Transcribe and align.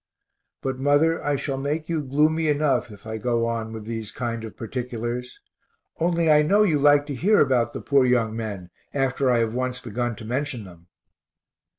But 0.63 0.79
mother, 0.79 1.23
I 1.23 1.35
shall 1.35 1.59
make 1.59 1.87
you 1.87 2.01
gloomy 2.01 2.47
enough 2.47 2.89
if 2.89 3.05
I 3.05 3.17
go 3.19 3.45
on 3.45 3.71
with 3.71 3.85
these 3.85 4.11
kind 4.11 4.43
of 4.43 4.57
particulars 4.57 5.39
only 5.99 6.27
I 6.31 6.41
know 6.41 6.63
you 6.63 6.79
like 6.79 7.05
to 7.05 7.13
hear 7.13 7.39
about 7.39 7.73
the 7.73 7.81
poor 7.81 8.03
young 8.03 8.35
men, 8.35 8.71
after 8.95 9.29
I 9.29 9.37
have 9.45 9.53
once 9.53 9.79
begun 9.79 10.15
to 10.15 10.25
mention 10.25 10.63
them. 10.63 10.87